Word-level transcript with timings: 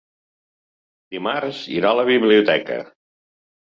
Dimarts 1.15 1.61
irà 1.75 1.91
a 1.91 1.99
la 1.99 2.07
biblioteca. 2.11 2.81